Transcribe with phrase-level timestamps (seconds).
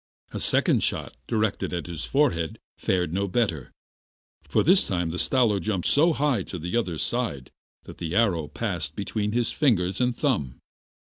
[0.31, 3.71] A second shot, directed at his forehead, fared no better,
[4.41, 7.51] for this time the Stalo jumped so high to the other side
[7.83, 10.57] that the arrow passed between his finger and thumb.